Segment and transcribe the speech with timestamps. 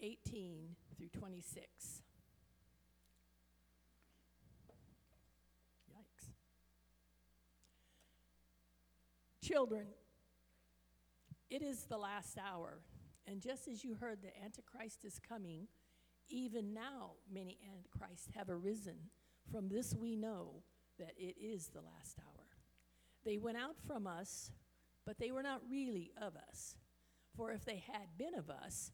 [0.00, 2.02] 18 through 26.
[5.90, 6.26] Yikes.
[9.42, 9.86] Children,
[11.50, 12.78] it is the last hour,
[13.26, 15.68] and just as you heard the Antichrist is coming,
[16.28, 18.96] even now many Antichrists have arisen.
[19.50, 20.62] From this we know
[20.98, 22.46] that it is the last hour.
[23.24, 24.50] They went out from us,
[25.04, 26.76] but they were not really of us.
[27.36, 28.92] For if they had been of us,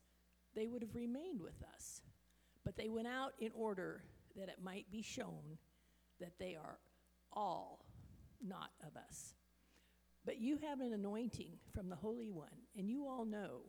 [0.57, 2.01] they would have remained with us.
[2.65, 4.03] But they went out in order
[4.37, 5.59] that it might be shown
[6.21, 6.79] that they are
[7.33, 7.85] all
[8.45, 9.35] not of us.
[10.25, 13.61] But you have an anointing from the Holy One, and you all know.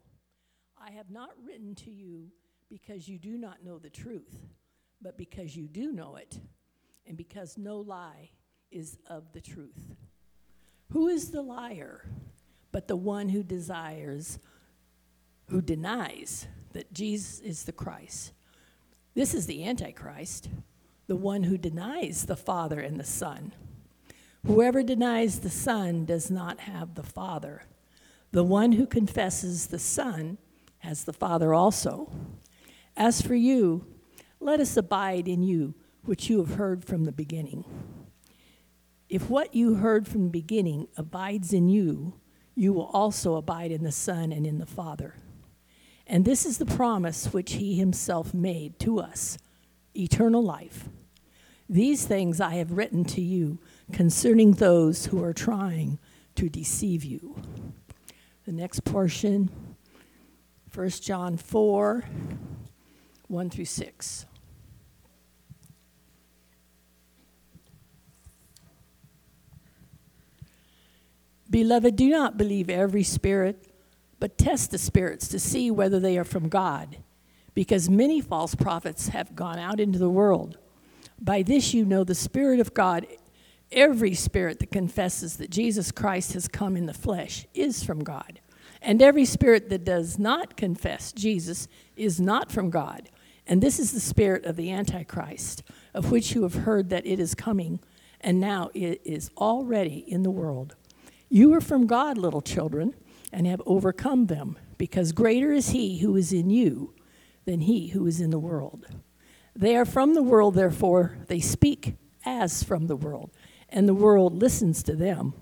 [0.80, 2.32] I have not written to you
[2.70, 4.40] because you do not know the truth,
[5.02, 6.40] but because you do know it,
[7.06, 8.32] and because no lie
[8.72, 9.96] is of the truth.
[10.92, 12.04] Who is the liar
[12.72, 14.40] but the one who desires,
[15.50, 18.34] who denies that Jesus is the Christ?
[19.16, 20.48] This is the Antichrist,
[21.08, 23.52] the one who denies the Father and the Son.
[24.46, 27.64] Whoever denies the Son does not have the Father.
[28.32, 30.38] The one who confesses the Son
[30.80, 32.12] has the Father also.
[32.96, 33.88] As for you,
[34.40, 35.74] let us abide in you,
[36.04, 37.66] which you have heard from the beginning.
[39.10, 42.20] If what you heard from the beginning abides in you,
[42.54, 45.16] you will also abide in the Son and in the Father.
[46.08, 49.38] And this is the promise which he himself made to us
[49.96, 50.88] eternal life.
[51.70, 53.60] These things I have written to you
[53.92, 56.00] concerning those who are trying
[56.36, 57.36] to deceive you.
[58.46, 59.50] The next portion,
[60.74, 62.06] 1 John 4
[63.28, 64.26] 1 through 6.
[71.50, 73.68] Beloved, do not believe every spirit,
[74.20, 76.98] but test the spirits to see whether they are from God,
[77.54, 80.58] because many false prophets have gone out into the world.
[81.20, 83.06] By this you know the Spirit of God.
[83.72, 88.40] Every spirit that confesses that Jesus Christ has come in the flesh is from God.
[88.82, 91.68] And every spirit that does not confess Jesus
[91.98, 93.10] is not from God.
[93.46, 95.64] And this is the spirit of the Antichrist,
[95.94, 97.80] of which you have heard that it is coming,
[98.22, 100.76] and now it is already in the world.
[101.30, 102.94] You are from God, little children,
[103.32, 106.94] and have overcome them, because greater is he who is in you
[107.46, 108.88] than he who is in the world.
[109.56, 111.96] They are from the world, therefore, they speak
[112.26, 113.32] as from the world,
[113.70, 115.34] and the world listens to them.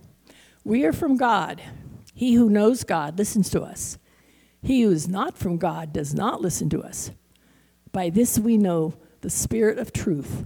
[0.64, 1.62] We are from God.
[2.14, 3.98] He who knows God listens to us.
[4.62, 7.12] He who is not from God does not listen to us.
[7.92, 10.46] By this we know the spirit of truth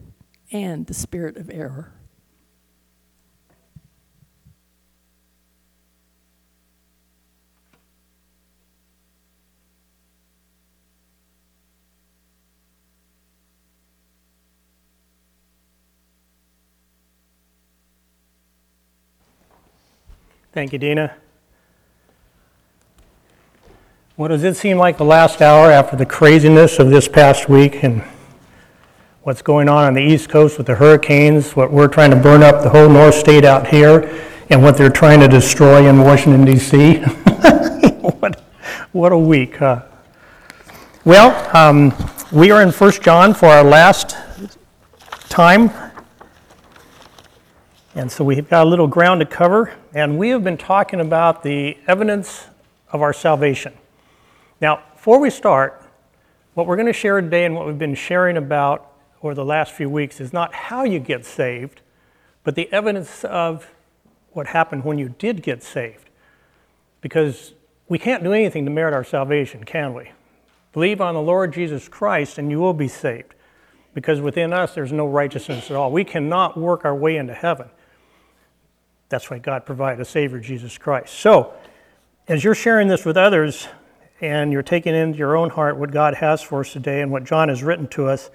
[0.52, 1.94] and the spirit of error.
[20.60, 21.16] Thank you, Dina.
[24.18, 27.82] What does it seem like the last hour after the craziness of this past week
[27.82, 28.04] and
[29.24, 32.44] what's going on on the East Coast with the hurricanes, what we're trying to burn
[32.44, 36.44] up the whole North State out here, and what they're trying to destroy in Washington,
[36.44, 36.96] D.C.?
[38.20, 38.42] what,
[38.92, 39.84] what a week, huh?
[41.06, 41.94] Well, um,
[42.34, 44.18] we are in 1 John for our last
[45.30, 45.72] time
[47.96, 51.44] and so we've got a little ground to cover, and we have been talking about
[51.44, 52.48] the evidence
[52.92, 53.74] of our salvation.
[54.62, 55.84] Now, before we start,
[56.54, 58.92] what we're going to share today and what we've been sharing about
[59.24, 61.82] over the last few weeks is not how you get saved,
[62.44, 63.72] but the evidence of
[64.32, 66.10] what happened when you did get saved.
[67.02, 67.54] Because
[67.88, 70.12] we can't do anything to merit our salvation, can we?
[70.74, 73.34] Believe on the Lord Jesus Christ and you will be saved.
[73.94, 75.92] Because within us there's no righteousness at all.
[75.92, 77.70] We cannot work our way into heaven.
[79.10, 81.16] That's why God provided a Savior, Jesus Christ.
[81.16, 81.54] So,
[82.28, 83.68] as you're sharing this with others
[84.22, 87.24] and you're taking into your own heart what God has for us today and what
[87.24, 88.30] John has written to us,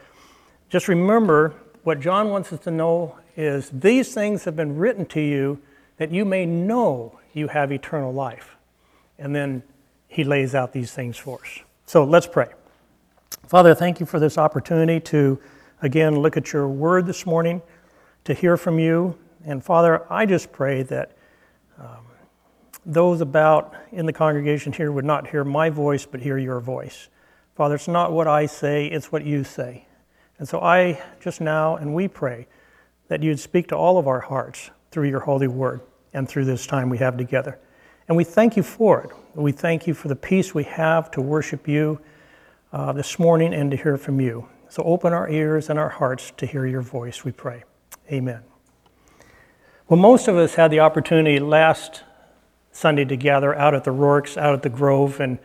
[0.68, 1.54] just remember
[1.84, 5.60] what John wants us to know is these things have been written to you
[5.96, 8.56] that you may know you have eternal life.
[9.18, 9.62] And then
[10.08, 11.60] he lays out these things for us.
[11.86, 12.48] So let's pray.
[13.46, 15.38] Father, thank you for this opportunity to
[15.82, 17.62] again look at your word this morning,
[18.24, 21.16] to hear from you, and Father, I just pray that
[21.78, 22.06] um,
[22.86, 27.08] those about in the congregation here would not hear my voice, but hear your voice.
[27.54, 29.86] Father, it's not what I say, it's what you say.
[30.38, 32.46] And so I just now, and we pray
[33.08, 35.80] that you'd speak to all of our hearts through your holy word
[36.12, 37.58] and through this time we have together.
[38.08, 39.10] And we thank you for it.
[39.34, 42.00] We thank you for the peace we have to worship you
[42.72, 44.48] uh, this morning and to hear from you.
[44.68, 47.62] So open our ears and our hearts to hear your voice, we pray.
[48.10, 48.42] Amen.
[49.86, 52.04] Well, most of us had the opportunity last
[52.72, 55.38] Sunday to gather out at the Rourke's, out at the Grove, and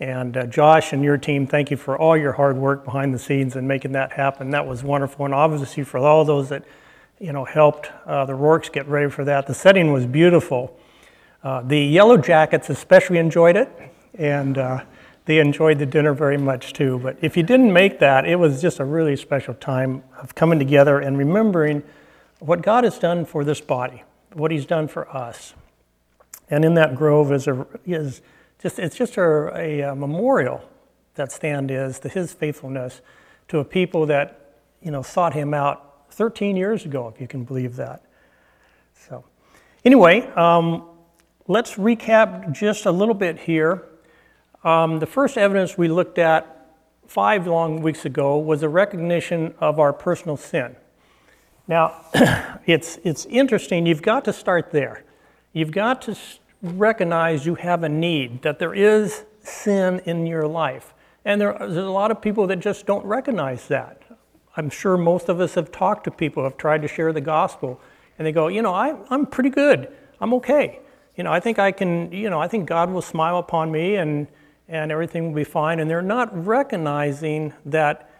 [0.00, 3.18] and uh, Josh and your team, thank you for all your hard work behind the
[3.18, 4.50] scenes and making that happen.
[4.50, 6.64] That was wonderful, and obviously for all those that
[7.20, 9.46] you know helped uh, the Rourke's get ready for that.
[9.46, 10.74] The setting was beautiful.
[11.44, 13.68] Uh, the Yellow Jackets especially enjoyed it,
[14.14, 14.84] and uh,
[15.26, 16.98] they enjoyed the dinner very much too.
[17.00, 20.58] But if you didn't make that, it was just a really special time of coming
[20.58, 21.82] together and remembering
[22.42, 24.02] what God has done for this body,
[24.32, 25.54] what He's done for us.
[26.50, 28.20] And in that grove is, a, is
[28.60, 30.62] just, it's just a, a, a memorial,
[31.14, 33.00] that stand is, to his faithfulness
[33.48, 37.44] to a people that, you know, sought him out 13 years ago, if you can
[37.44, 38.02] believe that.
[39.08, 39.24] So,
[39.84, 40.88] anyway, um,
[41.48, 43.82] let's recap just a little bit here.
[44.64, 46.70] Um, the first evidence we looked at
[47.06, 50.76] five long weeks ago was a recognition of our personal sin.
[51.72, 52.04] Now,
[52.66, 55.04] it's, it's interesting, you've got to start there.
[55.54, 56.14] You've got to
[56.60, 60.92] recognize you have a need, that there is sin in your life.
[61.24, 64.02] And there, there's a lot of people that just don't recognize that.
[64.54, 67.80] I'm sure most of us have talked to people have tried to share the gospel,
[68.18, 69.90] and they go, you know, I, I'm pretty good.
[70.20, 70.80] I'm okay.
[71.16, 73.96] You know, I think I can, you know, I think God will smile upon me
[73.96, 74.26] and,
[74.68, 75.80] and everything will be fine.
[75.80, 78.10] And they're not recognizing that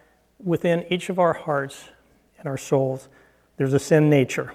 [0.43, 1.91] within each of our hearts
[2.39, 3.11] and our souls,
[3.63, 4.53] there's a sin nature.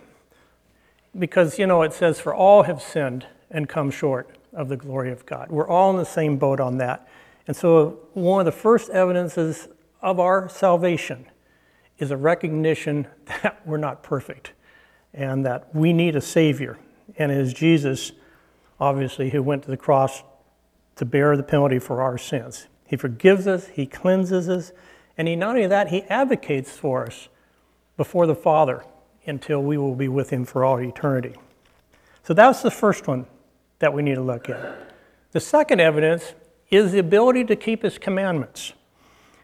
[1.18, 5.14] Because, you know, it says, for all have sinned and come short of the glory
[5.14, 5.50] of God.
[5.50, 7.08] We're all in the same boat on that.
[7.48, 9.70] And so, one of the first evidences
[10.02, 11.26] of our salvation
[11.98, 14.52] is a recognition that we're not perfect
[15.14, 16.78] and that we need a Savior.
[17.18, 18.12] And it is Jesus,
[18.78, 20.22] obviously, who went to the cross
[20.98, 22.68] to bear the penalty for our sins.
[22.86, 24.74] He forgives us, He cleanses us,
[25.18, 27.30] and He not only that, He advocates for us
[27.96, 28.84] before the Father
[29.28, 31.36] until we will be with Him for all eternity.
[32.24, 33.26] So that's the first one
[33.80, 34.94] that we need to look at.
[35.32, 36.34] The second evidence
[36.70, 38.74] is the ability to keep his commandments.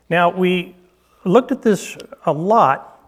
[0.09, 0.75] Now, we
[1.23, 2.99] looked at this a lot,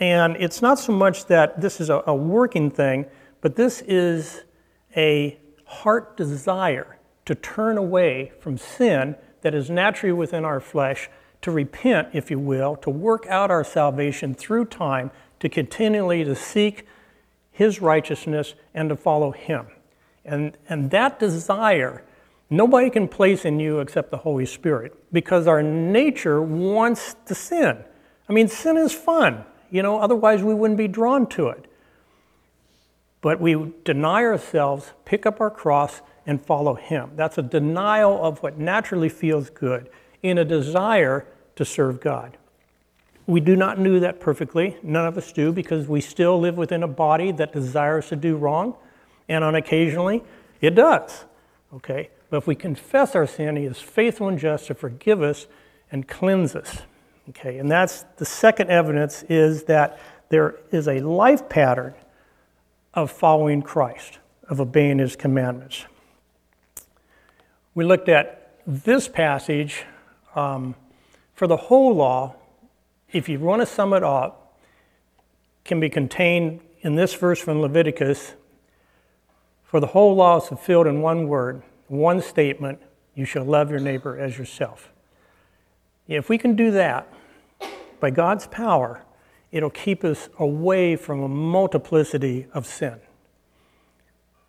[0.00, 3.06] and it's not so much that this is a, a working thing,
[3.40, 4.42] but this is
[4.96, 11.10] a heart desire to turn away from sin that is naturally within our flesh,
[11.42, 15.10] to repent, if you will, to work out our salvation through time,
[15.40, 16.86] to continually to seek
[17.50, 19.66] his righteousness and to follow him.
[20.24, 22.04] And, and that desire,
[22.50, 27.82] nobody can place in you except the Holy Spirit because our nature wants to sin.
[28.28, 31.64] I mean, sin is fun, you know, otherwise we wouldn't be drawn to it.
[33.20, 37.12] But we deny ourselves, pick up our cross, and follow Him.
[37.16, 39.88] That's a denial of what naturally feels good
[40.22, 41.26] in a desire
[41.56, 42.36] to serve God.
[43.28, 44.78] We do not do that perfectly.
[44.82, 48.36] None of us do because we still live within a body that desires to do
[48.36, 48.74] wrong
[49.28, 50.24] and on occasionally
[50.62, 51.26] it does.
[51.74, 52.08] Okay?
[52.30, 55.46] But if we confess our sin, He is faithful and just to forgive us
[55.92, 56.80] and cleanse us.
[57.28, 57.58] Okay?
[57.58, 61.92] And that's the second evidence is that there is a life pattern
[62.94, 65.84] of following Christ, of obeying His commandments.
[67.74, 69.84] We looked at this passage
[70.34, 70.76] um,
[71.34, 72.34] for the whole law.
[73.12, 74.58] If you want to sum it up,
[75.64, 78.34] can be contained in this verse from Leviticus
[79.68, 82.80] for the whole law is fulfilled in one word, one statement
[83.14, 84.90] you shall love your neighbor as yourself.
[86.06, 87.06] If we can do that,
[88.00, 89.04] by God's power,
[89.52, 92.98] it'll keep us away from a multiplicity of sin.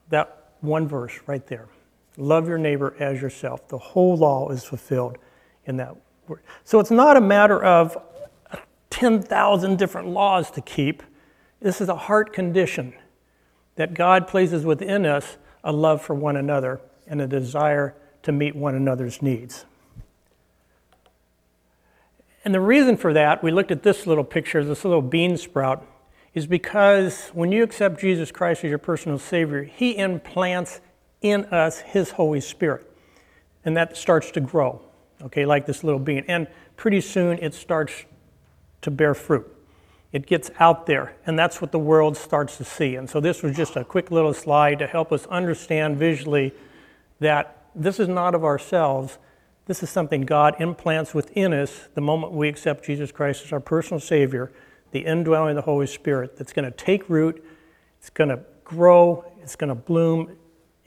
[0.08, 1.68] That one verse right there.
[2.16, 3.68] Love your neighbor as yourself.
[3.68, 5.18] The whole law is fulfilled
[5.66, 5.98] in that
[6.30, 6.44] word.
[6.64, 7.98] So it's not a matter of
[9.00, 11.04] 10,000 different laws to keep.
[11.62, 12.94] This is a heart condition
[13.78, 18.58] that God places within us a love for one another and a desire to meet
[18.58, 19.64] one another's needs.
[22.44, 25.86] And the reason for that, we looked at this little picture, this little bean sprout,
[26.34, 30.82] is because when you accept Jesus Christ as your personal Savior, He implants
[31.22, 32.86] in us His Holy Spirit.
[33.64, 34.82] And that starts to grow,
[35.22, 36.26] okay, like this little bean.
[36.28, 37.94] And pretty soon it starts
[38.82, 39.56] to bear fruit
[40.12, 42.96] it gets out there, and that's what the world starts to see.
[42.96, 46.54] And so, this was just a quick little slide to help us understand visually
[47.20, 49.20] that this is not of ourselves.
[49.68, 53.60] This is something God implants within us the moment we accept Jesus Christ as our
[53.60, 54.52] personal Savior,
[54.92, 57.44] the indwelling of the Holy Spirit that's going to take root,
[58.00, 60.36] it's going to grow, it's going to bloom,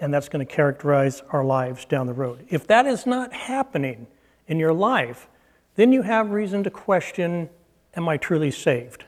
[0.01, 2.45] and that's going to characterize our lives down the road.
[2.49, 4.09] If that is not happening
[4.49, 5.29] in your life,
[5.77, 7.49] then you have reason to question
[7.95, 9.05] Am I truly saved?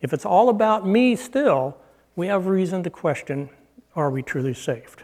[0.00, 1.76] If it's all about me still,
[2.16, 3.48] we have reason to question
[3.94, 5.02] Are we truly saved?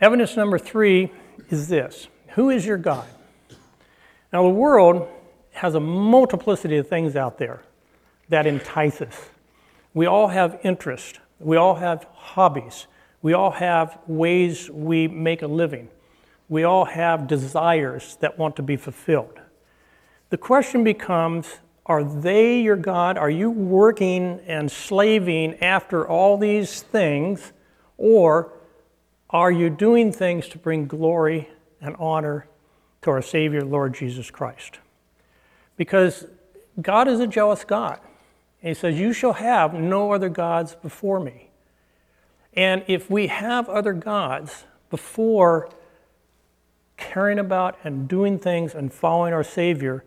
[0.00, 1.12] Evidence number three
[1.50, 3.06] is this Who is your God?
[4.32, 5.08] Now, the world
[5.52, 7.62] has a multiplicity of things out there
[8.30, 9.28] that entice us.
[9.92, 12.86] We all have interest, we all have hobbies,
[13.20, 15.88] we all have ways we make a living,
[16.48, 19.38] we all have desires that want to be fulfilled.
[20.32, 23.18] The question becomes are they your God?
[23.18, 27.52] Are you working and slaving after all these things?
[27.98, 28.50] Or
[29.28, 31.50] are you doing things to bring glory
[31.82, 32.46] and honor
[33.02, 34.78] to our Savior, Lord Jesus Christ?
[35.76, 36.24] Because
[36.80, 38.00] God is a jealous God.
[38.62, 41.50] And He says, You shall have no other gods before me.
[42.54, 45.68] And if we have other gods before
[46.96, 50.02] caring about and doing things and following our Savior,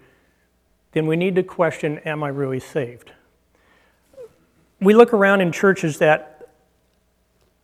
[0.95, 3.11] then we need to question Am I really saved?
[4.79, 6.31] We look around in churches that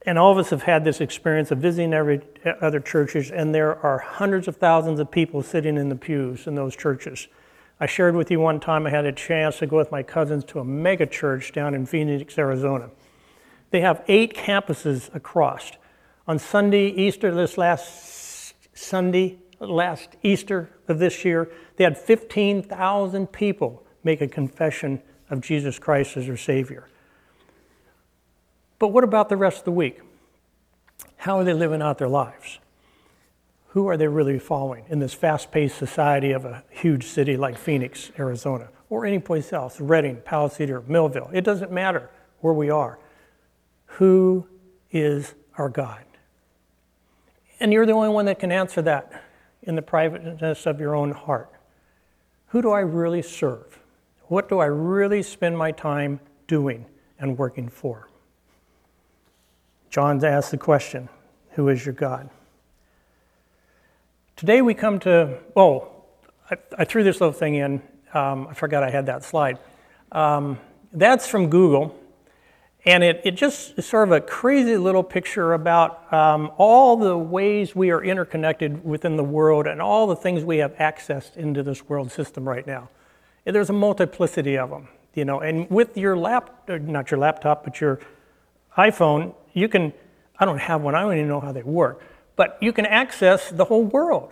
[0.06, 2.22] and all of us have had this experience of visiting every
[2.60, 6.56] other churches, and there are hundreds of thousands of people sitting in the pews in
[6.56, 7.28] those churches.
[7.80, 10.44] I shared with you one time I had a chance to go with my cousins
[10.46, 12.90] to a mega church down in Phoenix, Arizona.
[13.70, 15.72] They have eight campuses across.
[16.28, 23.84] On Sunday, Easter, this last Sunday, last Easter of this year, they had 15,000 people
[24.04, 26.88] make a confession of Jesus Christ as their Savior.
[28.80, 30.02] But what about the rest of the week?
[31.18, 32.60] How are they living out their lives?
[33.70, 37.58] Who are they really following in this fast paced society of a huge city like
[37.58, 41.30] Phoenix, Arizona, or any place else, Redding, Palo Cedro, or Millville?
[41.32, 43.00] It doesn't matter where we are.
[43.86, 44.48] Who
[44.92, 46.04] is our God?
[47.60, 49.24] And you're the only one that can answer that
[49.64, 51.52] in the privateness of your own heart.
[52.48, 53.80] Who do I really serve?
[54.28, 56.86] What do I really spend my time doing
[57.20, 58.10] and working for?
[59.90, 61.10] John's asked the question
[61.52, 62.30] Who is your God?
[64.36, 65.90] Today we come to, oh,
[66.50, 67.82] I, I threw this little thing in.
[68.14, 69.60] Um, I forgot I had that slide.
[70.12, 70.60] Um,
[70.92, 71.96] that's from Google.
[72.84, 77.16] And it, it just is sort of a crazy little picture about um, all the
[77.16, 81.62] ways we are interconnected within the world and all the things we have accessed into
[81.62, 82.90] this world system right now.
[83.46, 85.42] And there's a multiplicity of them, you know.
[85.42, 88.00] And with your lap, not your laptop, but your
[88.76, 89.94] iPhone, you can,
[90.40, 92.02] I don't have one, I don't even know how they work,
[92.36, 94.32] but you can access the whole world.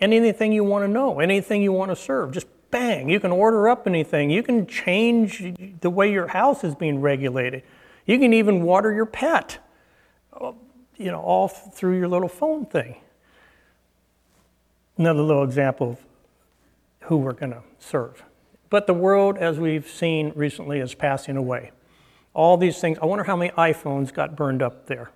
[0.00, 3.68] Anything you want to know, anything you want to serve, just bang, you can order
[3.68, 4.28] up anything.
[4.28, 7.62] You can change the way your house is being regulated.
[8.06, 9.58] You can even water your pet,
[10.32, 10.52] uh,
[10.96, 12.96] you know, all through your little phone thing.
[14.96, 15.98] Another little example of
[17.00, 18.22] who we're going to serve.
[18.70, 21.72] But the world, as we've seen recently, is passing away
[22.36, 22.98] all these things.
[23.00, 25.10] I wonder how many iPhones got burned up there,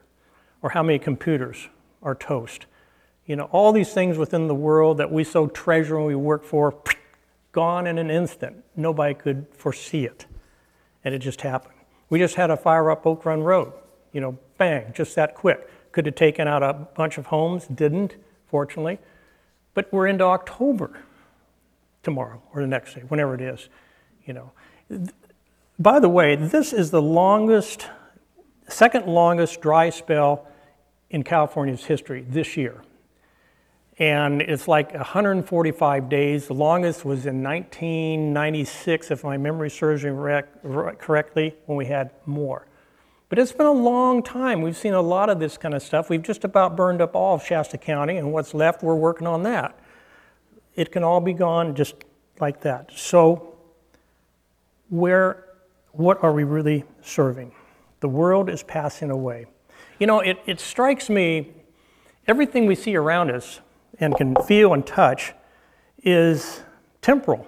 [0.63, 1.69] or how many computers
[2.03, 2.65] are toast.
[3.27, 6.45] You know, all these things within the world that we so treasure and we work
[6.45, 6.75] for,
[7.53, 8.65] gone in an instant.
[8.75, 10.25] Nobody could foresee it.
[11.05, 11.75] And it just happened.
[12.11, 13.73] We just had a fire up Oak Run Road.
[14.13, 15.69] You know, bang, just that quick.
[15.93, 18.17] Could have taken out a bunch of homes, didn't,
[18.49, 18.99] fortunately.
[19.75, 21.01] But we're into October
[22.03, 23.69] tomorrow or the next day, whenever it is.
[24.25, 24.53] You know,
[25.79, 27.87] by the way, this is the longest,
[28.69, 30.47] second longest dry spell
[31.11, 32.83] in California's history this year.
[34.01, 36.47] And it's like 145 days.
[36.47, 40.11] The longest was in 1996, if my memory serves me
[40.99, 42.67] correctly, when we had more.
[43.29, 44.63] But it's been a long time.
[44.63, 46.09] We've seen a lot of this kind of stuff.
[46.09, 49.43] We've just about burned up all of Shasta County, and what's left, we're working on
[49.43, 49.79] that.
[50.75, 51.95] It can all be gone just
[52.41, 52.91] like that.
[52.97, 53.55] So,
[54.89, 55.45] where
[55.93, 57.53] what are we really serving?
[58.01, 59.45] The world is passing away.
[59.99, 61.53] You know, it, it strikes me,
[62.27, 63.61] everything we see around us
[64.01, 65.35] and can feel and touch
[66.03, 66.63] is
[67.03, 67.47] temporal.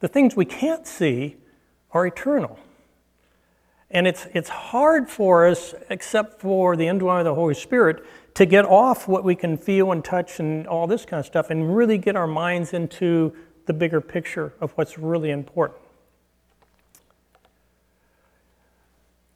[0.00, 1.36] The things we can't see
[1.90, 2.58] are eternal.
[3.90, 8.44] And it's, it's hard for us, except for the indwelling of the Holy Spirit, to
[8.44, 11.74] get off what we can feel and touch and all this kind of stuff and
[11.74, 13.34] really get our minds into
[13.66, 15.78] the bigger picture of what's really important.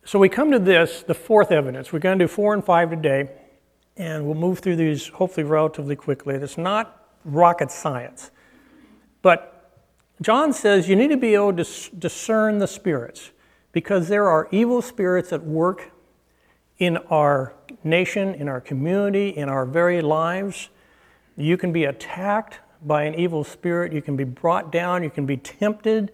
[0.04, 1.92] So we come to this, the fourth evidence.
[1.92, 3.31] We're going to do four and five today,
[3.96, 6.34] and we'll move through these hopefully relatively quickly.
[6.34, 8.30] It's not rocket science.
[9.20, 9.80] But
[10.20, 11.64] John says you need to be able to
[11.99, 13.30] discern the spirits
[13.72, 15.90] because there are evil spirits at work
[16.78, 20.68] in our nation, in our community, in our very lives.
[21.37, 23.92] You can be attacked by an evil spirit.
[23.92, 25.02] You can be brought down.
[25.02, 26.12] You can be tempted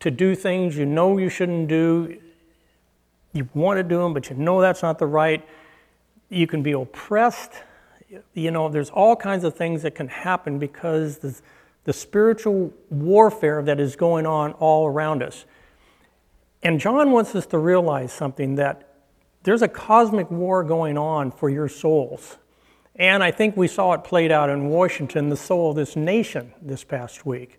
[0.00, 2.18] to do things you know you shouldn't do.
[3.32, 5.46] You want to do them, but you know that's not the right.
[6.30, 7.52] You can be oppressed.
[8.34, 11.38] You know, there's all kinds of things that can happen because the,
[11.84, 15.44] the spiritual warfare that is going on all around us.
[16.62, 18.86] And John wants us to realize something that
[19.42, 22.36] there's a cosmic war going on for your souls.
[22.96, 26.52] And I think we saw it played out in Washington, the soul of this nation,
[26.60, 27.58] this past week.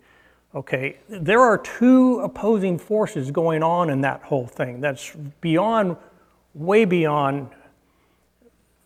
[0.53, 4.81] Okay, there are two opposing forces going on in that whole thing.
[4.81, 5.95] That's beyond,
[6.53, 7.49] way beyond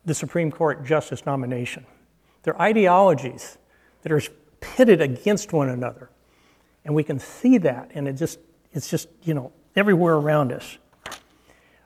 [0.06, 1.86] the Supreme Court justice nomination.
[2.44, 3.58] They're ideologies
[4.04, 4.22] that are
[4.60, 6.10] pitted against one another.
[6.84, 8.40] And we can see that, and it just,
[8.72, 10.78] it's just, you know, everywhere around us.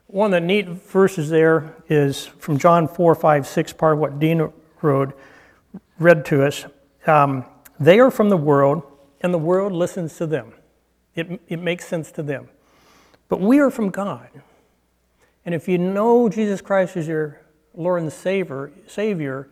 [0.08, 4.20] One of the neat verses there is from John 4, 5, 6, part of what
[4.20, 5.18] Dean wrote,
[6.00, 6.66] read to us.
[7.08, 7.46] Um,
[7.80, 8.84] they are from the world,
[9.22, 10.54] and the world listens to them.
[11.16, 12.50] It, it makes sense to them.
[13.30, 14.30] But we are from God.
[15.46, 17.40] And if you know Jesus Christ as your
[17.80, 19.50] Lord and Savior, Savior,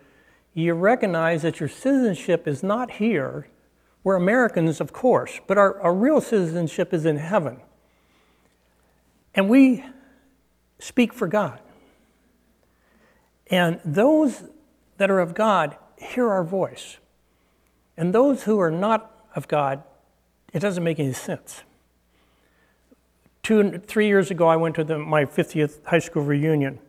[0.54, 3.48] you recognize that your citizenship is not here.
[4.04, 7.62] We're Americans, of course, but our, our real citizenship is in heaven.
[9.34, 9.86] And we
[10.78, 11.62] speak for God.
[13.48, 14.44] And those
[14.98, 16.98] that are of God hear our voice.
[17.96, 19.84] And those who are not of God,
[20.54, 21.64] it doesn't make any sense.
[23.42, 26.80] Two, three years ago, I went to the, my 50th high school reunion,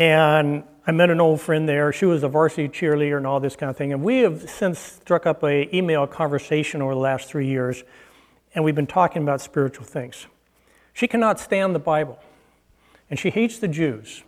[0.00, 1.92] and I met an old friend there.
[1.92, 3.92] She was a varsity cheerleader and all this kind of thing.
[3.92, 7.84] And we have since struck up a email conversation over the last three years,
[8.54, 10.26] and we've been talking about spiritual things.
[10.94, 12.18] She cannot stand the Bible,
[13.10, 14.24] and she hates the Jews.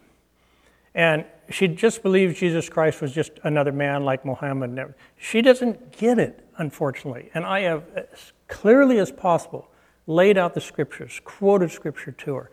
[0.94, 4.94] And she just believes Jesus Christ was just another man like Muhammad.
[5.16, 7.30] She doesn't get it, unfortunately.
[7.32, 9.70] And I have, as clearly as possible,
[10.06, 12.50] laid out the scriptures, quoted scripture to her,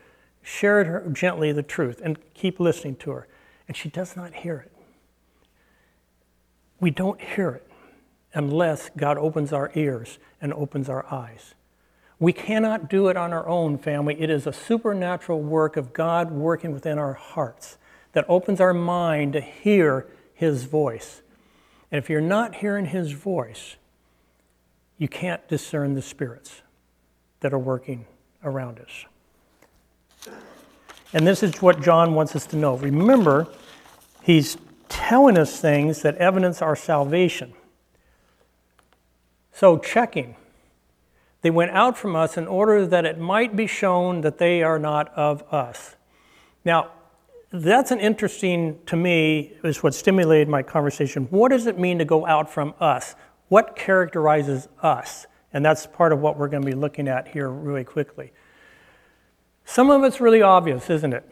[0.49, 3.27] shared her gently the truth, and keep listening to her.
[3.67, 4.71] And she does not hear it.
[6.79, 7.69] We don't hear it
[8.33, 11.53] unless God opens our ears and opens our eyes.
[12.17, 14.19] We cannot do it on our own, family.
[14.19, 17.77] It is a supernatural work of God working within our hearts
[18.13, 21.21] that opens our mind to hear His voice.
[21.91, 23.75] And if you're not hearing His voice,
[24.97, 26.63] you can't discern the spirits
[27.41, 28.05] that are working
[28.43, 29.05] around us.
[31.13, 32.75] And this is what John wants us to know.
[32.75, 33.47] Remember,
[34.21, 34.57] he's
[34.89, 37.53] telling us things that evidence our salvation.
[39.51, 40.35] So, checking.
[41.41, 44.77] They went out from us in order that it might be shown that they are
[44.77, 45.95] not of us.
[46.65, 46.91] Now,
[47.51, 51.25] that's an interesting, to me, is what stimulated my conversation.
[51.31, 53.15] What does it mean to go out from us?
[53.47, 55.25] What characterizes us?
[55.51, 58.31] And that's part of what we're going to be looking at here really quickly.
[59.69, 61.23] Some of it's really obvious, isn't it?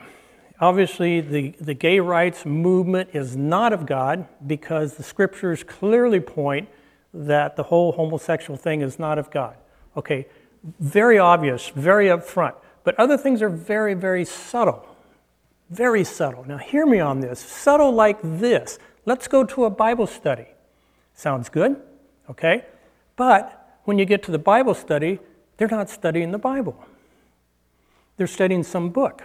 [0.59, 6.69] Obviously, the, the gay rights movement is not of God because the scriptures clearly point
[7.15, 9.55] that the whole homosexual thing is not of God.
[9.97, 10.27] Okay,
[10.79, 12.53] very obvious, very upfront.
[12.83, 14.87] But other things are very, very subtle.
[15.71, 16.45] Very subtle.
[16.47, 17.39] Now, hear me on this.
[17.39, 18.77] Subtle like this.
[19.07, 20.45] Let's go to a Bible study.
[21.15, 21.75] Sounds good?
[22.29, 22.65] Okay?
[23.15, 25.17] But when you get to the Bible study,
[25.57, 26.85] they're not studying the Bible,
[28.17, 29.23] they're studying some book.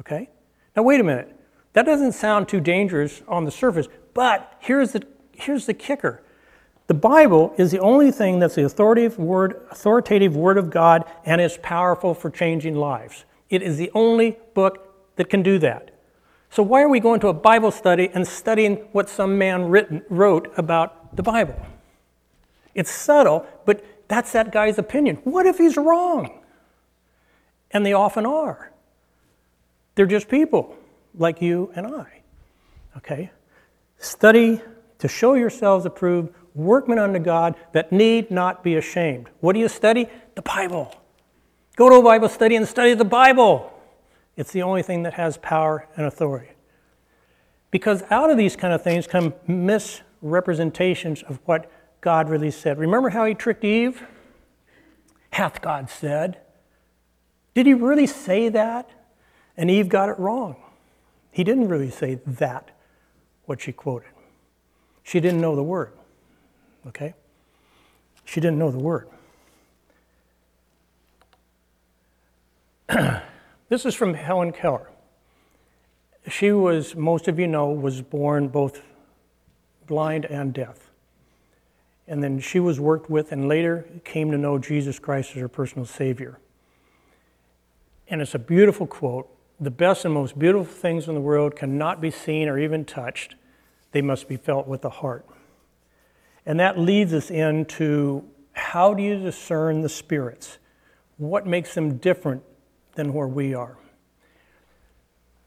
[0.00, 0.28] Okay?
[0.74, 1.32] Now, wait a minute.
[1.74, 6.22] That doesn't sound too dangerous on the surface, but here's the, here's the kicker.
[6.86, 11.40] The Bible is the only thing that's the authoritative word, authoritative word of God and
[11.40, 13.24] is powerful for changing lives.
[13.50, 15.90] It is the only book that can do that.
[16.48, 20.02] So, why are we going to a Bible study and studying what some man written,
[20.08, 21.60] wrote about the Bible?
[22.74, 25.16] It's subtle, but that's that guy's opinion.
[25.24, 26.42] What if he's wrong?
[27.70, 28.72] And they often are.
[29.94, 30.76] They're just people
[31.14, 32.22] like you and I.
[32.96, 33.30] Okay?
[33.98, 34.60] Study
[34.98, 39.28] to show yourselves approved, workmen unto God that need not be ashamed.
[39.40, 40.08] What do you study?
[40.34, 40.94] The Bible.
[41.76, 43.72] Go to a Bible study and study the Bible.
[44.36, 46.50] It's the only thing that has power and authority.
[47.70, 52.78] Because out of these kind of things come misrepresentations of what God really said.
[52.78, 54.02] Remember how he tricked Eve?
[55.30, 56.38] Hath God said?
[57.56, 58.90] Did he really say that?
[59.56, 60.56] And Eve got it wrong.
[61.30, 62.70] He didn't really say that,
[63.46, 64.10] what she quoted.
[65.02, 65.92] She didn't know the word.
[66.86, 67.14] Okay?
[68.26, 69.08] She didn't know the word.
[73.70, 74.90] this is from Helen Keller.
[76.28, 78.82] She was, most of you know, was born both
[79.86, 80.90] blind and deaf.
[82.06, 85.48] and then she was worked with and later came to know Jesus Christ as her
[85.48, 86.38] personal Savior.
[88.08, 89.28] And it's a beautiful quote.
[89.58, 93.34] The best and most beautiful things in the world cannot be seen or even touched,
[93.92, 95.26] they must be felt with the heart.
[96.44, 100.58] And that leads us into how do you discern the spirits?
[101.16, 102.42] What makes them different
[102.94, 103.76] than where we are?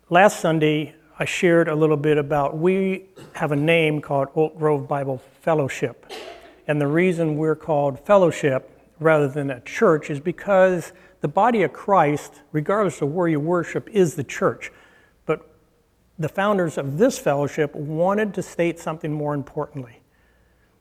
[0.09, 4.87] Last Sunday, I shared a little bit about we have a name called Oak Grove
[4.87, 6.11] Bible Fellowship.
[6.67, 8.69] And the reason we're called fellowship
[8.99, 13.89] rather than a church is because the body of Christ, regardless of where you worship,
[13.89, 14.71] is the church.
[15.25, 15.49] But
[16.17, 20.01] the founders of this fellowship wanted to state something more importantly.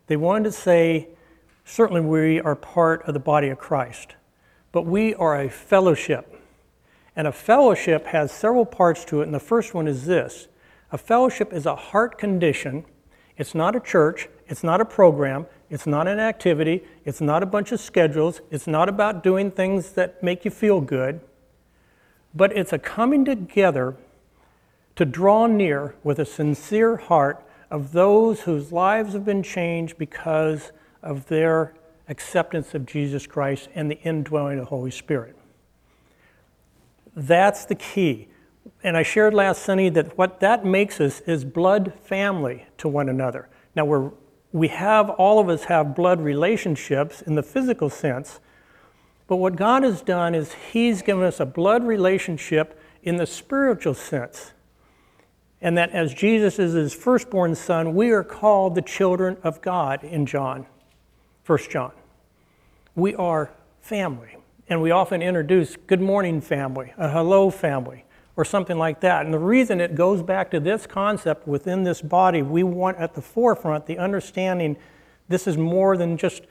[0.06, 1.08] They wanted to say,
[1.64, 4.14] certainly we are part of the body of Christ,
[4.72, 6.34] but we are a fellowship.
[7.16, 10.48] And a fellowship has several parts to it, and the first one is this
[10.90, 12.84] a fellowship is a heart condition.
[13.36, 17.46] It's not a church, it's not a program, it's not an activity, it's not a
[17.46, 21.20] bunch of schedules, it's not about doing things that make you feel good,
[22.34, 23.96] but it's a coming together
[24.96, 30.72] to draw near with a sincere heart of those whose lives have been changed because
[31.02, 31.74] of their
[32.08, 35.36] acceptance of Jesus Christ and the indwelling of the Holy Spirit.
[37.14, 38.28] That's the key.
[38.82, 43.08] And I shared last Sunday that what that makes us is blood family to one
[43.08, 43.48] another.
[43.74, 44.10] Now we're
[44.52, 48.40] we have all of us have blood relationships in the physical sense,
[49.26, 53.94] but what God has done is He's given us a blood relationship in the spiritual
[53.94, 54.52] sense.
[55.60, 60.02] And that as Jesus is His firstborn son, we are called the children of God
[60.02, 60.66] in John,
[61.44, 61.92] 1 John.
[62.94, 64.36] We are family.
[64.70, 68.04] And we often introduce good morning family, a hello family,
[68.38, 69.24] or something like that.
[69.24, 73.14] And the reason it goes back to this concept within this body, we want at
[73.14, 74.76] the forefront the understanding
[75.28, 76.44] this is more than just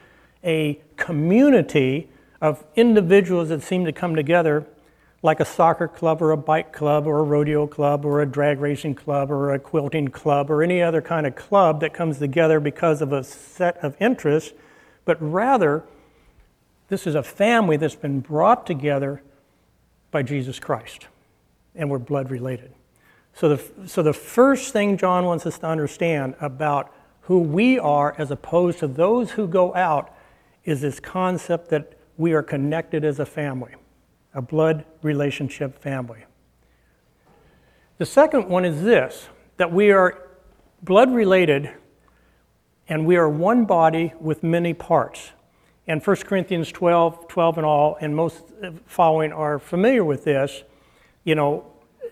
[0.43, 2.09] a community
[2.41, 4.67] of individuals that seem to come together
[5.23, 8.59] like a soccer club or a bike club or a rodeo club or a drag
[8.59, 12.59] racing club or a quilting club or any other kind of club that comes together
[12.59, 14.51] because of a set of interests,
[15.05, 15.85] but rather
[16.89, 19.23] this is a family that's been brought together
[20.11, 21.07] by Jesus Christ,
[21.77, 22.73] and we're blood related.
[23.33, 28.15] So the, so the first thing John wants us to understand about who we are
[28.17, 30.13] as opposed to those who go out
[30.65, 33.73] is this concept that we are connected as a family,
[34.33, 36.25] a blood relationship family.
[37.99, 40.29] The second one is this that we are
[40.83, 41.71] blood related
[42.87, 45.31] and we are one body with many parts.
[45.87, 48.43] And 1 Corinthians 12, 12 and all, and most
[48.85, 50.63] following are familiar with this.
[51.27, 51.65] You know,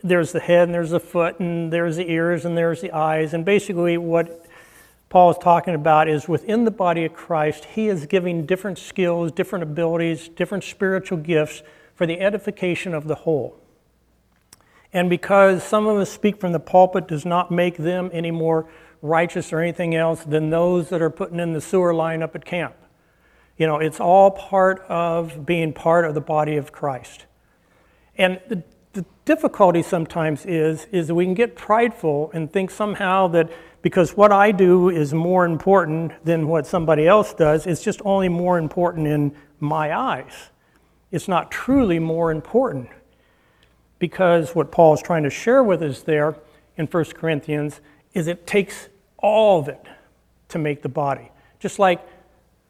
[0.04, 3.34] there's the head and there's the foot and there's the ears and there's the eyes.
[3.34, 4.46] And basically, what
[5.08, 9.32] Paul is talking about is within the body of Christ, he is giving different skills,
[9.32, 13.58] different abilities, different spiritual gifts for the edification of the whole.
[14.92, 18.68] And because some of us speak from the pulpit does not make them any more
[19.02, 22.44] righteous or anything else than those that are putting in the sewer line up at
[22.44, 22.76] camp.
[23.58, 27.28] You know, it's all part of being part of the body of Christ.
[28.18, 28.64] And the,
[28.96, 34.18] the difficulty sometimes is, is that we can get prideful and think somehow that because
[34.18, 38.58] what I do is more important than what somebody else does, it's just only more
[38.58, 40.50] important in my eyes.
[41.12, 42.90] It's not truly more important.
[44.00, 46.36] Because what Paul is trying to share with us there
[46.78, 47.80] in 1 Corinthians
[48.14, 49.86] is it takes all of it
[50.50, 51.32] to make the body.
[51.60, 52.06] Just like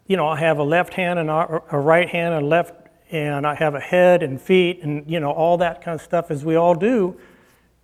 [0.07, 2.73] you know, I have a left hand and a, right hand and a left,
[3.15, 6.29] and I have a head and feet and, you know, all that kind of stuff
[6.31, 7.15] as we all do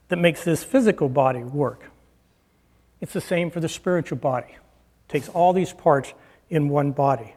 [0.10, 1.90] that makes this physical body work.
[3.00, 4.52] It's the same for the spiritual body.
[4.52, 6.14] It takes all these parts
[6.50, 7.36] in one body.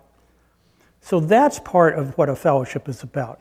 [1.01, 3.41] So that's part of what a fellowship is about.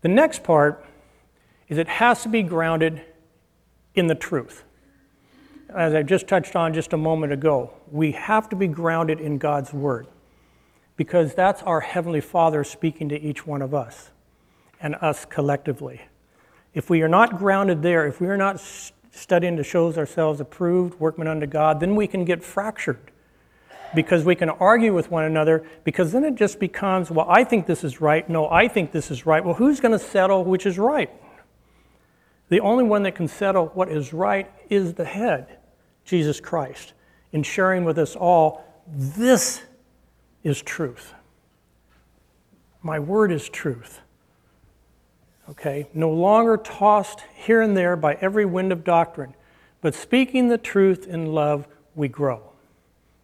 [0.00, 0.84] The next part
[1.68, 3.02] is it has to be grounded
[3.94, 4.64] in the truth
[5.74, 9.38] as I just touched on just a moment ago, we have to be grounded in
[9.38, 10.06] God's Word
[10.96, 14.10] because that's our Heavenly Father speaking to each one of us
[14.80, 16.02] and us collectively.
[16.72, 18.60] If we are not grounded there, if we are not
[19.10, 23.10] studying to show ourselves approved, workmen unto God, then we can get fractured
[23.94, 27.66] because we can argue with one another because then it just becomes, well, I think
[27.66, 28.28] this is right.
[28.28, 29.44] No, I think this is right.
[29.44, 31.10] Well, who's going to settle which is right?
[32.48, 35.58] The only one that can settle what is right is the head.
[36.04, 36.92] Jesus Christ,
[37.32, 39.62] in sharing with us all this
[40.44, 41.14] is truth.
[42.82, 44.00] My word is truth.
[45.50, 45.88] Okay?
[45.92, 49.34] No longer tossed here and there by every wind of doctrine,
[49.80, 52.52] but speaking the truth in love, we grow.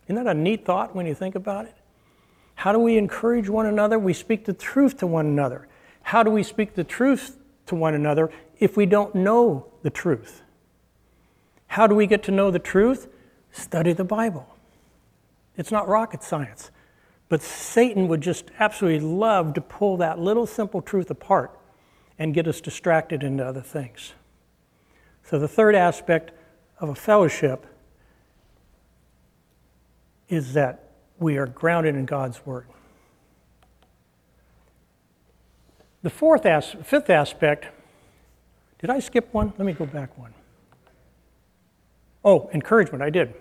[0.07, 1.77] Isn't that a neat thought when you think about it?
[2.57, 3.99] How do we encourage one another?
[3.99, 5.69] We speak the truth to one another.
[6.03, 10.43] How do we speak the truth to one another if we don't know the truth?
[11.69, 13.09] How do we get to know the truth?
[13.53, 14.47] Study the Bible.
[15.57, 16.71] It's not rocket science.
[17.31, 21.57] But Satan would just absolutely love to pull that little simple truth apart
[22.19, 24.13] and get us distracted into other things.
[25.23, 26.33] So, the third aspect
[26.81, 27.67] of a fellowship
[30.29, 30.91] is that
[31.21, 32.67] we are grounded in God's Word.
[36.03, 37.69] The fourth as- fifth aspect,
[38.81, 39.53] did I skip one?
[39.57, 40.35] Let me go back one.
[42.25, 43.35] Oh, encouragement, I did.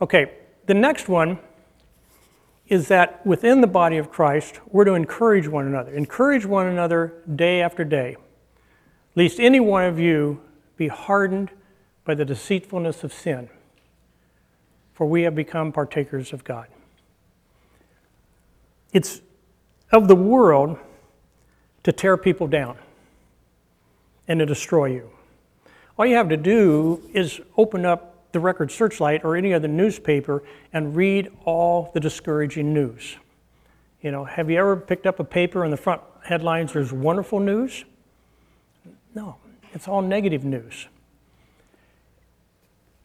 [0.00, 0.34] Okay,
[0.66, 1.40] the next one
[2.68, 5.92] is that within the body of Christ, we're to encourage one another.
[5.94, 8.16] Encourage one another day after day,
[9.16, 10.40] lest any one of you
[10.76, 11.50] be hardened
[12.04, 13.48] by the deceitfulness of sin,
[14.92, 16.68] for we have become partakers of God.
[18.92, 19.20] It's
[19.90, 20.78] of the world
[21.84, 22.76] to tear people down
[24.26, 25.10] and to destroy you.
[25.98, 30.42] All you have to do is open up the Record Searchlight or any other newspaper
[30.72, 33.16] and read all the discouraging news.
[34.02, 37.40] You know, have you ever picked up a paper and the front headlines there's wonderful
[37.40, 37.84] news?
[39.14, 39.36] No,
[39.72, 40.88] it's all negative news.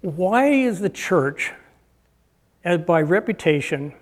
[0.02, 1.54] Why is the church,
[2.64, 3.94] as by reputation,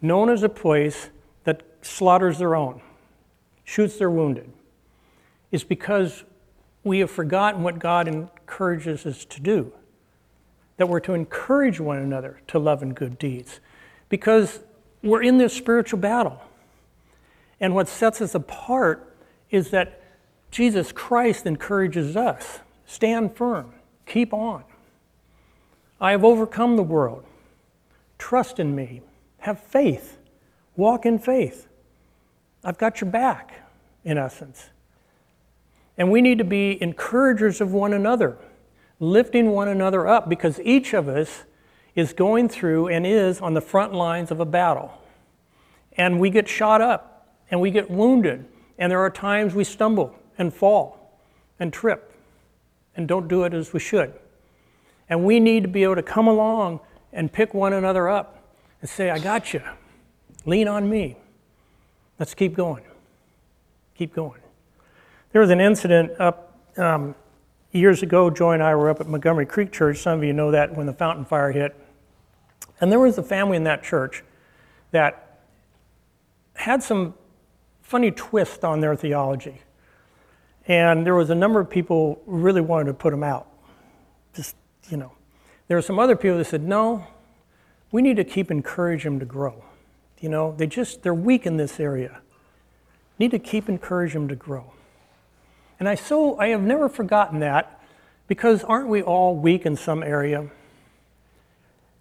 [0.00, 1.10] known as a place
[1.44, 2.80] that slaughters their own,
[3.62, 4.50] shoots their wounded?
[5.50, 6.24] Is because
[6.82, 9.72] we have forgotten what God encourages us to do
[10.82, 13.60] that we're to encourage one another to love and good deeds
[14.08, 14.58] because
[15.00, 16.42] we're in this spiritual battle.
[17.60, 19.14] And what sets us apart
[19.48, 20.02] is that
[20.50, 23.72] Jesus Christ encourages us stand firm,
[24.06, 24.64] keep on.
[26.00, 27.22] I have overcome the world.
[28.18, 29.02] Trust in me,
[29.38, 30.18] have faith,
[30.74, 31.68] walk in faith.
[32.64, 33.54] I've got your back,
[34.02, 34.70] in essence.
[35.96, 38.36] And we need to be encouragers of one another
[39.02, 41.42] lifting one another up because each of us
[41.96, 44.92] is going through and is on the front lines of a battle.
[45.96, 48.46] And we get shot up and we get wounded,
[48.78, 51.18] and there are times we stumble and fall
[51.58, 52.14] and trip
[52.96, 54.14] and don't do it as we should.
[55.08, 56.80] And we need to be able to come along
[57.12, 58.42] and pick one another up
[58.80, 59.62] and say, I got you.
[60.46, 61.16] Lean on me.
[62.20, 62.84] Let's keep going.
[63.96, 64.40] Keep going.
[65.32, 67.16] There was an incident up um,
[67.72, 69.98] years ago, Joy and I were up at Montgomery Creek Church.
[69.98, 71.74] Some of you know that when the fountain fire hit.
[72.80, 74.22] And there was a family in that church
[74.90, 75.40] that
[76.54, 77.14] had some
[77.82, 79.62] funny twist on their theology.
[80.68, 83.48] And there was a number of people who really wanted to put them out.
[84.34, 84.54] Just,
[84.88, 85.12] you know.
[85.68, 87.06] There were some other people that said, no,
[87.90, 89.64] we need to keep encouraging them to grow.
[90.20, 92.20] You know, they just, they're weak in this area.
[93.18, 94.72] Need to keep encouraging them to grow.
[95.82, 97.80] And I so I have never forgotten that
[98.28, 100.48] because aren't we all weak in some area?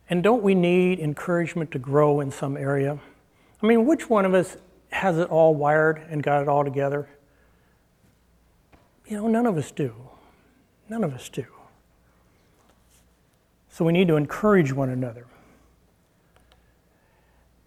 [0.07, 2.99] And don't we need encouragement to grow in some area?
[3.59, 4.55] I mean, which one of us
[4.91, 7.09] has it all wired and got it all together?
[9.07, 9.95] You know, none of us do.
[10.87, 11.47] None of us do.
[13.71, 15.25] So we need to encourage one another.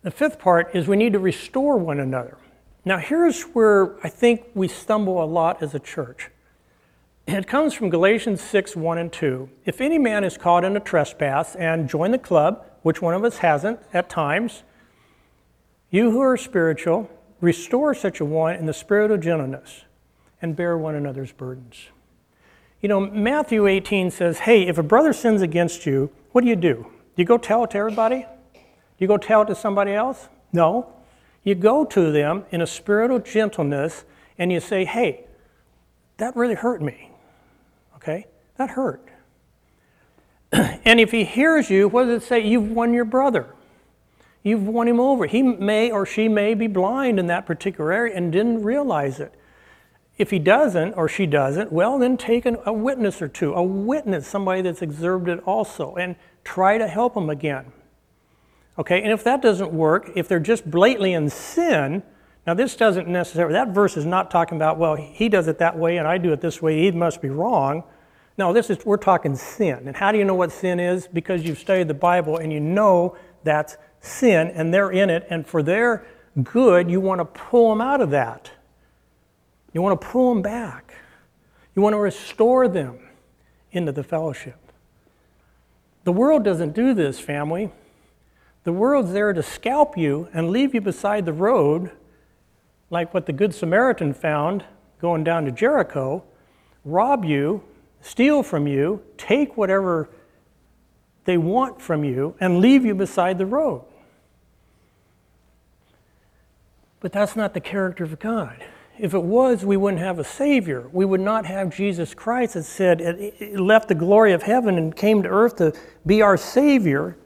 [0.03, 2.39] The fifth part is we need to restore one another.
[2.85, 6.31] Now, here's where I think we stumble a lot as a church.
[7.27, 9.49] It comes from Galatians 6 1 and 2.
[9.65, 13.25] If any man is caught in a trespass and join the club, which one of
[13.25, 14.63] us hasn't at times,
[15.91, 17.09] you who are spiritual,
[17.41, 19.85] restore such a one in the spirit of gentleness
[20.43, 21.89] and bear one another's burdens.
[22.83, 26.57] You know, Matthew 18 says, hey, if a brother sins against you, what do you
[26.57, 26.87] do?
[27.17, 28.27] Do you go tell it to everybody?
[28.53, 28.61] Do
[28.99, 30.29] you go tell it to somebody else?
[30.53, 30.93] No.
[31.45, 34.05] You go to them in a spirit of gentleness
[34.39, 35.25] and you say, hey,
[36.17, 37.11] that really hurt me.
[37.97, 38.27] Okay?
[38.57, 39.07] That hurt.
[40.53, 42.41] and if he hears you, what does it say?
[42.41, 43.55] You've won your brother.
[44.43, 45.27] You've won him over.
[45.27, 49.35] He may or she may be blind in that particular area and didn't realize it.
[50.17, 53.63] If he doesn't or she doesn't, well, then take an, a witness or two, a
[53.63, 57.73] witness, somebody that's observed it also, and try to help them again.
[58.79, 62.03] Okay, and if that doesn't work, if they're just blatantly in sin,
[62.47, 65.79] now this doesn't necessarily, that verse is not talking about, well, he does it that
[65.79, 67.85] way and I do it this way, he must be wrong.
[68.37, 69.87] No, this is, we're talking sin.
[69.87, 71.07] And how do you know what sin is?
[71.07, 75.47] Because you've studied the Bible and you know that's sin and they're in it, and
[75.47, 76.07] for their
[76.43, 78.51] good, you want to pull them out of that.
[79.73, 80.95] You want to pull them back.
[81.75, 82.99] You want to restore them
[83.73, 84.59] into the fellowship.
[86.05, 87.71] The world doesn't do this, family.
[88.65, 91.91] The world's there to scalp you and leave you beside the road,
[92.91, 94.65] like what the Good Samaritan found
[95.01, 96.25] going down to Jericho,
[96.85, 97.63] rob you,
[98.01, 100.09] steal from you, take whatever
[101.27, 103.85] they want from you, and leave you beside the road.
[107.01, 108.65] But that's not the character of God.
[108.99, 110.89] If it was, we wouldn't have a Savior.
[110.91, 114.95] We would not have Jesus Christ that said, it left the glory of heaven and
[114.95, 115.75] came to earth to
[116.07, 117.17] be our Savior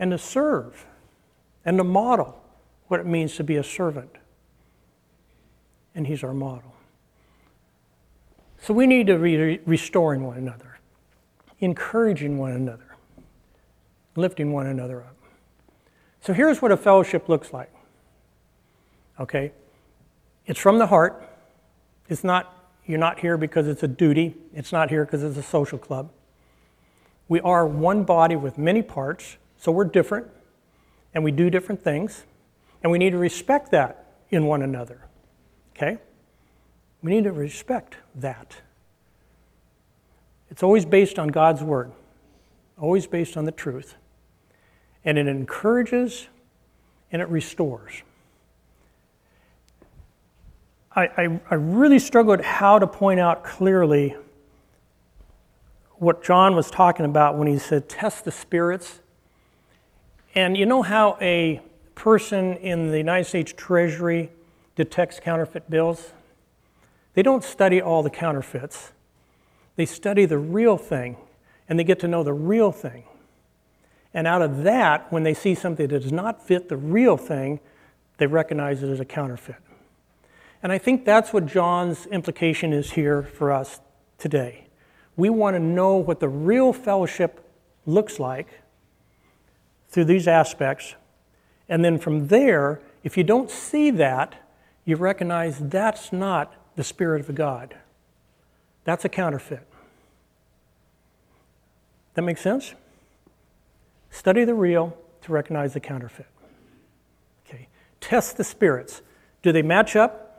[0.00, 0.86] and to serve
[1.64, 2.42] and to model
[2.88, 4.10] what it means to be a servant.
[5.94, 6.74] And He's our model.
[8.62, 10.78] So we need to be restoring one another,
[11.60, 12.96] encouraging one another,
[14.16, 15.16] lifting one another up.
[16.20, 17.72] So here's what a fellowship looks like.
[19.18, 19.52] Okay?
[20.46, 21.26] It's from the heart.
[22.08, 25.42] It's not, you're not here because it's a duty, it's not here because it's a
[25.42, 26.10] social club.
[27.28, 30.26] We are one body with many parts, so we're different,
[31.14, 32.24] and we do different things,
[32.82, 35.02] and we need to respect that in one another.
[35.76, 35.98] Okay?
[37.02, 38.56] We need to respect that.
[40.50, 41.92] It's always based on God's Word,
[42.78, 43.96] always based on the truth.
[45.04, 46.28] And it encourages
[47.12, 48.02] and it restores.
[50.94, 54.16] I, I, I really struggled how to point out clearly
[55.96, 58.99] what John was talking about when he said, test the spirits.
[60.34, 61.60] And you know how a
[61.96, 64.30] person in the United States Treasury
[64.76, 66.12] detects counterfeit bills?
[67.14, 68.92] They don't study all the counterfeits,
[69.74, 71.16] they study the real thing,
[71.68, 73.04] and they get to know the real thing.
[74.14, 77.58] And out of that, when they see something that does not fit the real thing,
[78.18, 79.56] they recognize it as a counterfeit.
[80.62, 83.80] And I think that's what John's implication is here for us
[84.18, 84.66] today.
[85.16, 87.44] We want to know what the real fellowship
[87.86, 88.59] looks like
[89.90, 90.94] through these aspects.
[91.68, 94.34] And then from there, if you don't see that,
[94.84, 97.76] you recognize that's not the Spirit of God.
[98.84, 99.66] That's a counterfeit.
[102.14, 102.74] That makes sense?
[104.10, 106.26] Study the real to recognize the counterfeit.
[107.46, 107.68] Okay.
[108.00, 109.02] Test the spirits.
[109.42, 110.30] Do they match up?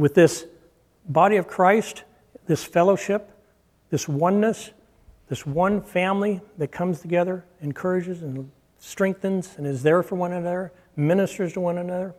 [0.00, 0.46] with this
[1.08, 2.04] body of Christ,
[2.46, 3.30] this fellowship,
[3.90, 4.70] this oneness,
[5.28, 10.72] this one family that comes together, encourages and strengthens and is there for one another,
[10.96, 12.14] ministers to one another.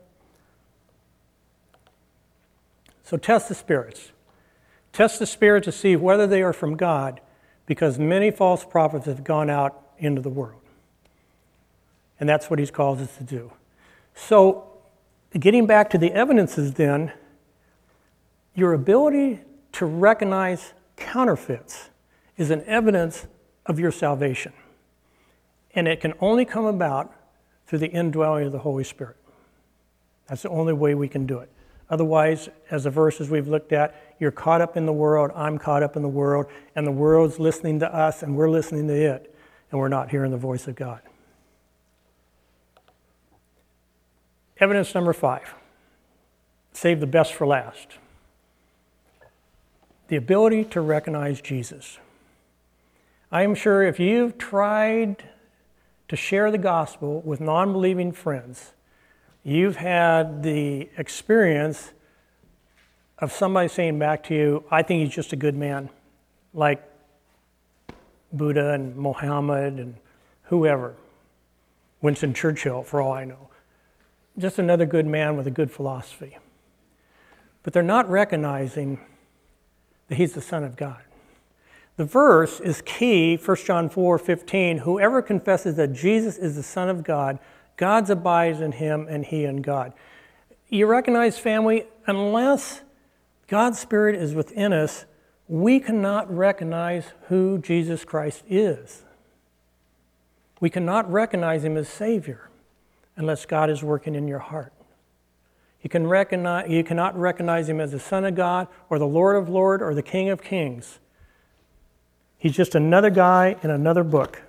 [3.03, 4.11] So test the spirits.
[4.93, 7.19] Test the spirits to see whether they are from God,
[7.65, 10.61] because many false prophets have gone out into the world.
[12.19, 13.51] And that's what he's called us to do.
[14.13, 14.67] So,
[15.39, 17.13] getting back to the evidences then,
[18.53, 19.39] your ability
[19.73, 21.89] to recognize counterfeits
[22.37, 23.27] is an evidence
[23.65, 24.53] of your salvation.
[25.73, 27.13] And it can only come about
[27.65, 29.17] through the indwelling of the Holy Spirit.
[30.27, 31.49] That's the only way we can do it.
[31.89, 35.83] Otherwise, as the verses we've looked at, you're caught up in the world, I'm caught
[35.83, 39.35] up in the world, and the world's listening to us, and we're listening to it,
[39.71, 41.01] and we're not hearing the voice of God.
[44.57, 45.55] Evidence number five
[46.73, 47.97] save the best for last
[50.11, 51.97] the ability to recognize Jesus.
[53.31, 55.23] I am sure if you've tried
[56.11, 58.73] to share the gospel with non believing friends,
[59.45, 61.93] you've had the experience
[63.19, 65.89] of somebody saying back to you, I think he's just a good man,
[66.53, 66.83] like
[68.33, 69.95] Buddha and Mohammed and
[70.43, 70.95] whoever,
[72.01, 73.47] Winston Churchill, for all I know.
[74.37, 76.37] Just another good man with a good philosophy.
[77.63, 78.99] But they're not recognizing
[80.09, 81.03] that he's the Son of God.
[81.97, 84.79] The verse is key, 1 John 4 15.
[84.79, 87.39] Whoever confesses that Jesus is the Son of God,
[87.77, 89.93] God abides in him and he in God.
[90.69, 92.81] You recognize, family, unless
[93.47, 95.05] God's Spirit is within us,
[95.47, 99.03] we cannot recognize who Jesus Christ is.
[100.61, 102.49] We cannot recognize him as Savior
[103.17, 104.71] unless God is working in your heart.
[105.81, 109.35] You, can recognize, you cannot recognize him as the Son of God or the Lord
[109.35, 110.99] of Lords or the King of Kings.
[112.41, 114.41] He's just another guy in another book.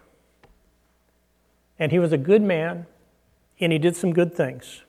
[1.79, 2.87] And he was a good man,
[3.61, 4.81] and he did some good things.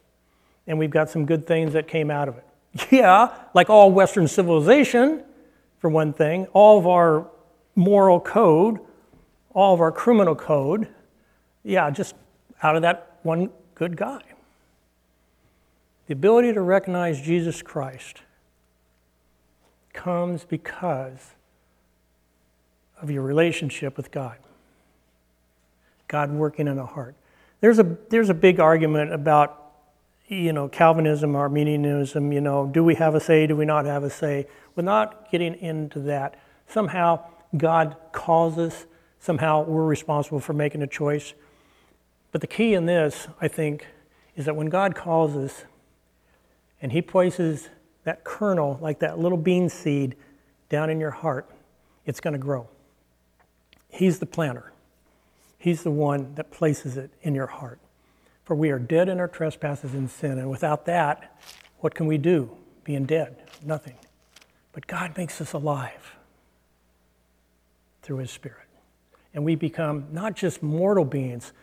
[0.67, 2.45] And we've got some good things that came out of it.
[2.91, 5.21] Yeah, like all Western civilization,
[5.79, 7.27] for one thing, all of our
[7.75, 8.79] moral code,
[9.53, 10.87] all of our criminal code,
[11.61, 12.15] yeah, just
[12.61, 14.21] out of that one good guy.
[16.07, 18.21] The ability to recognize Jesus Christ
[19.91, 21.31] comes because
[23.03, 24.37] of your relationship with God.
[26.07, 27.15] God working in a heart.
[27.59, 29.59] there's a, there's a big argument about
[30.27, 34.03] you know, Calvinism, Arminianism, you know, do we have a say, do we not have
[34.03, 34.47] a say?
[34.75, 36.39] We're not getting into that.
[36.67, 37.25] Somehow
[37.55, 38.85] God calls us,
[39.19, 41.33] somehow we're responsible for making a choice.
[42.31, 43.85] But the key in this, I think,
[44.35, 45.65] is that when God calls us
[46.81, 47.69] and He places
[48.05, 50.15] that kernel, like that little bean seed,
[50.69, 51.49] down in your heart,
[52.05, 52.67] it's going to grow.
[53.93, 54.73] He's the planner,
[55.59, 57.79] He's the one that places it in your heart.
[58.43, 61.39] For we are dead in our trespasses and sin, and without that,
[61.77, 62.49] what can we do?
[62.83, 63.95] Being dead, nothing.
[64.73, 66.15] But God makes us alive
[68.01, 68.67] through His Spirit.
[69.33, 71.53] And we become not just mortal beings,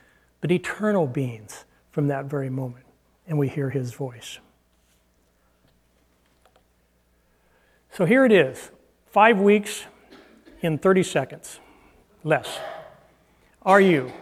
[0.41, 2.87] but eternal beings from that very moment.
[3.27, 4.39] And we hear His voice.
[7.93, 8.71] So here it is
[9.11, 9.85] five weeks
[10.63, 11.59] in 30 seconds,
[12.25, 12.59] less.
[13.63, 14.13] Are you?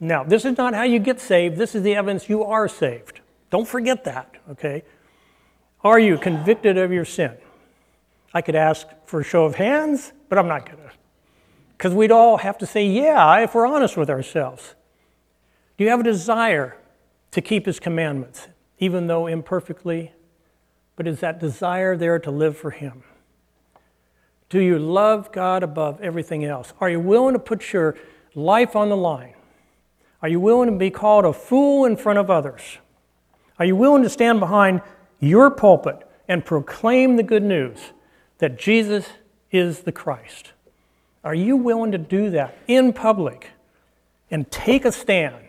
[0.00, 1.56] Now, this is not how you get saved.
[1.56, 3.20] This is the evidence you are saved.
[3.50, 4.82] Don't forget that, okay?
[5.82, 7.36] Are you convicted of your sin?
[8.32, 10.90] I could ask for a show of hands, but I'm not going to.
[11.76, 14.74] Because we'd all have to say, yeah, if we're honest with ourselves.
[15.76, 16.76] Do you have a desire
[17.30, 18.48] to keep his commandments,
[18.78, 20.12] even though imperfectly?
[20.96, 23.02] But is that desire there to live for him?
[24.50, 26.74] Do you love God above everything else?
[26.80, 27.96] Are you willing to put your
[28.34, 29.34] life on the line?
[30.22, 32.78] Are you willing to be called a fool in front of others?
[33.58, 34.82] Are you willing to stand behind
[35.20, 37.78] your pulpit and proclaim the good news
[38.38, 39.06] that Jesus
[39.50, 40.52] is the Christ?
[41.22, 43.48] Are you willing to do that in public
[44.30, 45.44] and take a stand?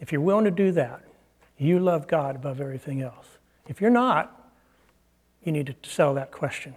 [0.00, 1.02] If you're willing to do that,
[1.56, 3.26] you love God above everything else.
[3.68, 4.50] If you're not,
[5.44, 6.74] you need to settle that question.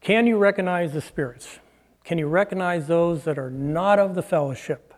[0.00, 1.58] Can you recognize the spirits?
[2.04, 4.94] Can you recognize those that are not of the fellowship?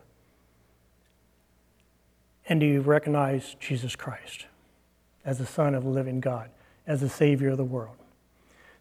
[2.47, 4.45] And do you recognize Jesus Christ
[5.25, 6.49] as the Son of the living God,
[6.87, 7.97] as the Savior of the world?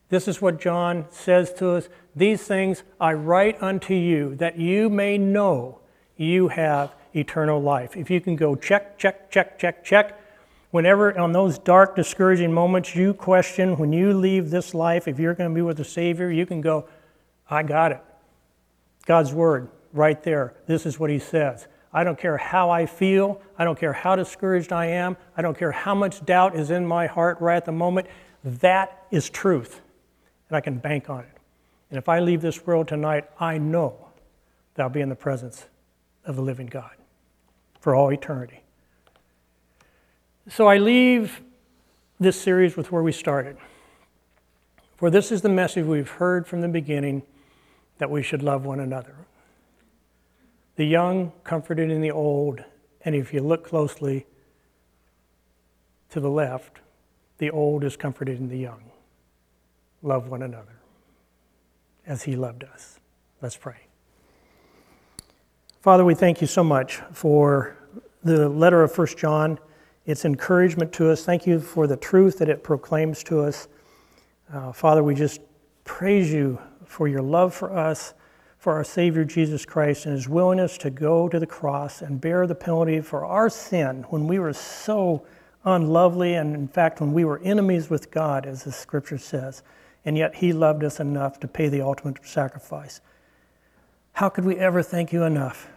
[0.09, 4.91] This is what John says to us These things I write unto you, that you
[4.91, 5.79] may know
[6.17, 7.97] you have eternal life.
[7.97, 10.20] If you can go check, check, check, check, check,
[10.71, 15.35] whenever on those dark, discouraging moments you question, when you leave this life, if you're
[15.35, 16.89] going to be with the Savior, you can go,
[17.49, 18.01] I got it.
[19.07, 20.55] God's word right there.
[20.67, 21.67] This is what he says.
[21.93, 23.41] I don't care how I feel.
[23.59, 25.17] I don't care how discouraged I am.
[25.37, 28.07] I don't care how much doubt is in my heart right at the moment.
[28.45, 29.81] That is truth.
[30.49, 31.37] And I can bank on it.
[31.91, 34.09] And if I leave this world tonight, I know
[34.75, 35.67] that I'll be in the presence
[36.25, 36.93] of the living God
[37.81, 38.63] for all eternity.
[40.49, 41.43] So I leave
[42.19, 43.57] this series with where we started.
[44.97, 47.23] For this is the message we've heard from the beginning
[47.99, 49.15] that we should love one another.
[50.77, 52.65] The young comforted in the old,
[53.05, 54.27] and if you look closely
[56.11, 56.79] to the left,
[57.39, 58.83] the old is comforted in the young.
[60.03, 60.81] Love one another
[62.07, 62.99] as he loved us.
[63.43, 63.87] Let's pray.
[65.81, 67.77] Father, we thank you so much for
[68.23, 69.59] the letter of 1 John,
[70.11, 71.25] its encouragement to us.
[71.25, 73.69] Thank you for the truth that it proclaims to us.
[74.53, 75.41] Uh, Father, we just
[75.85, 78.15] praise you for your love for us,
[78.59, 82.47] for our Savior Jesus Christ, and his willingness to go to the cross and bear
[82.47, 85.25] the penalty for our sin when we were so
[85.65, 89.63] unlovely, and in fact, when we were enemies with God, as the scripture says.
[90.05, 93.01] And yet, he loved us enough to pay the ultimate sacrifice.
[94.13, 95.69] How could we ever thank you enough?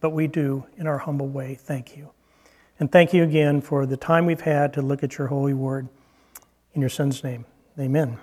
[0.00, 1.54] But we do in our humble way.
[1.54, 2.10] Thank you.
[2.80, 5.88] And thank you again for the time we've had to look at your holy word.
[6.74, 7.44] In your son's name,
[7.78, 8.18] amen.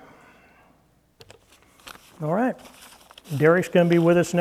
[2.22, 2.56] All right.
[3.38, 4.40] Derek's going to be with us next.